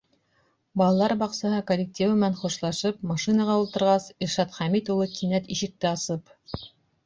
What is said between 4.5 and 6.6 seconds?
Хәмит улы кинәт ишекте асып: